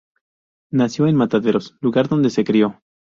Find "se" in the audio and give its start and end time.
2.31-2.43